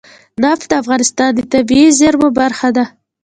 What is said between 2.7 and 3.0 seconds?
ده.